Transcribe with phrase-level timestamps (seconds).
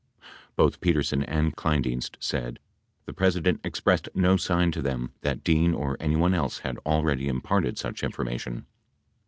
[0.19, 2.57] 88 Both Petersen and Kleindienst said
[3.05, 7.77] the President expressed no sign to them that Dean or anyone else had already imparted
[7.77, 8.65] such information.